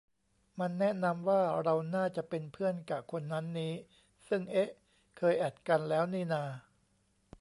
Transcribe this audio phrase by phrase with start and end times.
[0.59, 3.73] มันแนะนำว่าเราน่าจะเป็นเพื่อนกะคนนั้นนี้
[4.27, 4.69] ซึ่ง เอ๊ะ
[5.17, 6.43] เคยแอดกันแล้วนี่นา